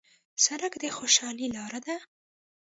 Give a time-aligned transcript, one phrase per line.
[0.43, 1.95] سړک د خوشحالۍ لاره ده.